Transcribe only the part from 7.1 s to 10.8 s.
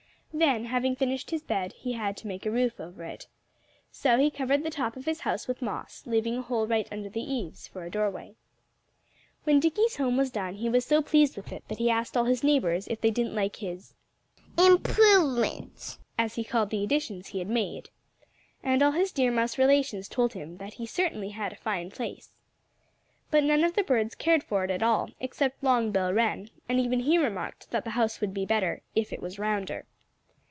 eaves, for a doorway. When Dickie's home was done he